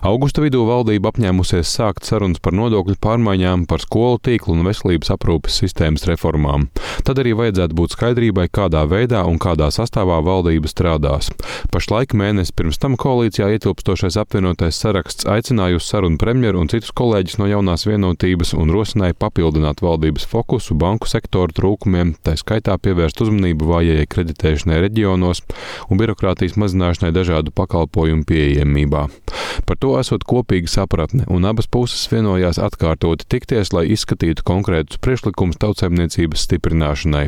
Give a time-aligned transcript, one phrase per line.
[0.00, 5.58] Augusta vidū valdība apņēmusies sākt sarunas par nodokļu pārmaiņām, par skolu tīklu un veselības aprūpes
[5.60, 6.70] sistēmas reformām.
[7.04, 11.28] Tad arī vajadzētu būt skaidrībai, kādā veidā un kādā sastāvā valdība strādās.
[11.68, 17.36] Pašlaik mēnesi pirms tam koalīcijā ietilpstošais apvienotais saraksts aicināja uz sarunu premjeru un citus kolēģus
[17.42, 23.68] no jaunās vienotības un rosināja papildināt valdības fokusu banku sektoru trūkumiem, tā skaitā pievērst uzmanību
[23.74, 25.44] vājajai kreditēšanai reģionos
[25.92, 29.04] un birokrātijas mazināšanai dažādu pakalpojumu pieejamībā.
[29.66, 35.60] Par to esot kopīga sapratne, un abas puses vienojās atkārtoti tikties, lai izskatītu konkrētus priekšlikumus
[35.62, 37.26] tautsēmniecības stiprināšanai.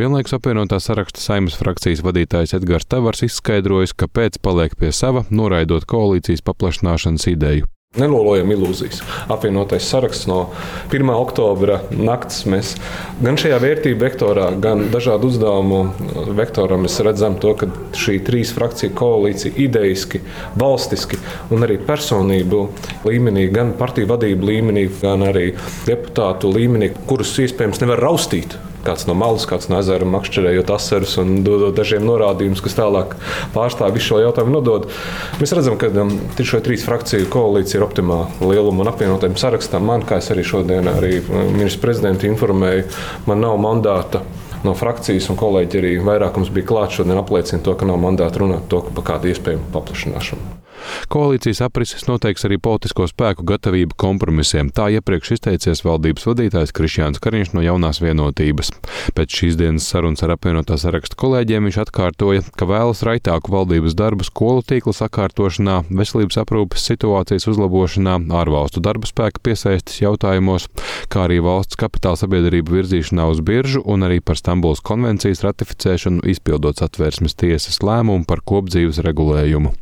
[0.00, 6.44] Vienlaikus apvienotā saraksta saimas frakcijas vadītājs Edgars Tavars izskaidrojis, kāpēc paliek pie sava, noraidot koalīcijas
[6.46, 7.75] paplašināšanas ideju.
[8.00, 9.00] Nelolojam ilūzijas.
[9.32, 10.50] Apvienotais saraksts no
[10.92, 11.10] 1.
[11.16, 12.74] oktobra nakts mēs
[13.24, 15.80] gan šajā vērtību vektorā, gan dažādu uzdevumu
[16.36, 20.20] vektorā redzam to, ka šī trīs frakciju koalīcija idejiski,
[20.60, 21.18] valstiski
[21.54, 22.62] un arī personību
[23.08, 25.50] līmenī, gan partiju vadību līmenī, gan arī
[25.88, 31.42] deputātu līmenī, kurus iespējams nevar raustīt kāds no malas, kāds no ezera makšķerējot asarus un
[31.46, 33.16] dodot dažiem norādījumus, kas tālāk
[33.54, 34.88] pārstāv visu šo jautājumu nodod.
[35.40, 39.86] Mēs redzam, ka um, šo trīs frakciju koalīcija ir optimāla lieluma un apvienotajam sarakstam.
[39.90, 42.88] Man, kā es arī šodien arī um, ministrs prezidents informēju,
[43.30, 44.22] man nav mandāta
[44.66, 48.70] no frakcijas, un kolēģi arī vairākums bija klāts šodien apliecina to, ka nav mandāta runāt
[48.72, 50.65] to, par kādu iespējamu paplašināšanu.
[51.12, 54.70] Koalīcijas aprises noteiks arī politisko spēku gatavību kompromisiem.
[54.74, 58.72] Tā iepriekš izteicies valdības vadītājs Krišjāns Kariņš no jaunās vienotības.
[59.16, 64.26] Pēc šīs dienas sarunas ar apvienotā saraksta kolēģiem viņš atkārtoja, ka vēlas raitāku valdības darbu
[64.26, 70.68] skolu tīkla sakārtošanā, veselības aprūpes situācijas uzlabošanā, ārvalstu darba spēka piesaistes jautājumos,
[71.12, 76.82] kā arī valsts kapitāla sabiedrību virzīšanā uz biržu un arī par Stambulas konvencijas ratificēšanu, izpildot
[76.82, 79.72] satvērsmes tiesas lēmumu par kopdzīves regulējumu.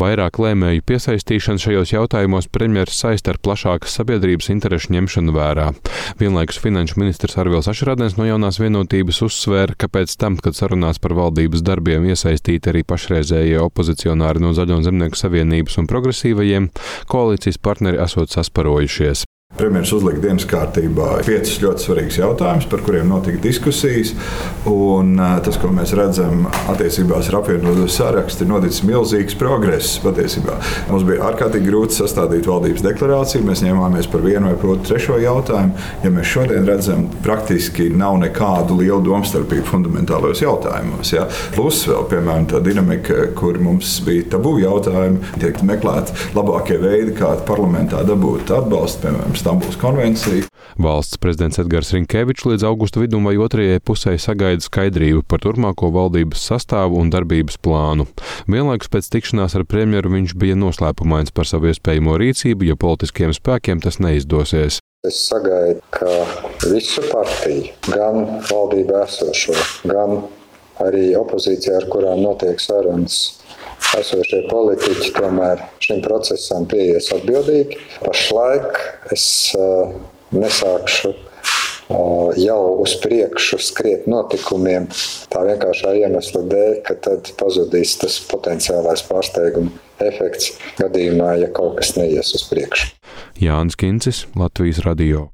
[0.00, 5.68] Vairāk lēmēju piesaistīšana šajos jautājumos premjeras saista ar plašākas sabiedrības interešu ņemšanu vērā.
[6.20, 11.16] Vienlaikus finanšu ministrs Arvils Ašradens no jaunās vienotības uzsvēra, ka pēc tam, kad sarunās par
[11.18, 16.72] valdības darbiem iesaistīti arī pašreizējie opozicionāri no Zaļo un Zemnieku savienības un progresīvajiem,
[17.12, 19.26] koalīcijas partneri esot sasparojušies.
[19.56, 24.12] Premjerministrs uzlika dienas kārtībā piecus ļoti svarīgus jautājumus, par kuriem notika diskusijas.
[24.68, 25.14] Un,
[25.46, 29.96] tas, ko mēs redzam attiecībās ar apvienoto sarakstu, ir noticis milzīgs progress.
[30.04, 30.58] Patiesībā.
[30.90, 33.46] Mums bija ārkārtīgi grūti sastādīt valdības deklarāciju.
[33.48, 35.86] Mēs ņēmāmies par vienu vai otru trešo jautājumu.
[36.04, 41.14] Ja mēs šodien redzam, praktiski nav nekādu lielu domstarpību fundamentālajos jautājumos.
[41.16, 41.24] Ja?
[41.56, 47.32] Plus vēl, piemēram, tā dinamika, kur mums bija tabū jautājumi, tiek meklēti labākie veidi, kā
[47.48, 50.42] parlamentā dabūt atbalstu, piemēram, Stambulas konvenciju.
[50.82, 56.42] Valsts prezidents Edgars Rinkevičs līdz augusta vidum vai otrajai pusē sagaida skaidrību par turpmāko valdības
[56.48, 58.08] sastāvu un darbības plānu.
[58.50, 63.84] Vienlaikus pēc tikšanās ar premjeru viņš bija noslēpumains par savu iespējamo rīcību, ja politiskiem spēkiem
[63.86, 64.80] tas neizdosies.
[65.06, 66.10] Es sagaidu, ka
[66.66, 69.54] visu partiju, gan valdību esošo,
[69.86, 70.24] gan
[70.82, 73.45] arī opozīcijā, ar kurām notiek sarunas,
[73.98, 77.78] esošie politiķi tomēr šim procesam pieies atbildīgi.
[78.02, 78.80] Pašlaik
[79.14, 79.26] es
[79.58, 79.94] uh,
[80.34, 84.88] nesākšu uh, jau uz priekšu skriet notikumiem
[85.32, 91.94] tā vienkāršā iemesla dēļ, ka tad pazudīs tas potenciālais pārsteiguma efekts gadījumā, ja kaut kas
[92.00, 92.92] neies uz priekšu.
[93.40, 95.30] Jānis Kincis, Latvijas Radio.